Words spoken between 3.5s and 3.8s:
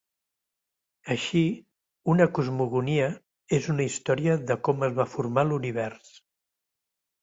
és